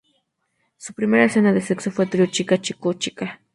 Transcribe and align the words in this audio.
Su 0.77 0.95
primera 0.95 1.25
escena 1.25 1.53
de 1.53 1.61
sexo 1.61 1.91
fue 1.91 2.05
un 2.05 2.09
trío 2.09 2.25
chica-chico-chica. 2.25 3.39